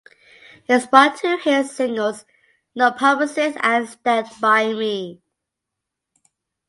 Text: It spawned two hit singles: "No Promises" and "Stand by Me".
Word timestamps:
It 0.67 0.79
spawned 0.79 1.15
two 1.17 1.37
hit 1.37 1.67
singles: 1.67 2.25
"No 2.73 2.89
Promises" 2.91 3.53
and 3.61 3.87
"Stand 3.87 4.29
by 4.41 4.73
Me". 4.73 5.21